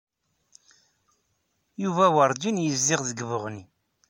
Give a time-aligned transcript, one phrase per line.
[1.83, 3.63] Yuba werjin yezdiɣ deg Buɣni.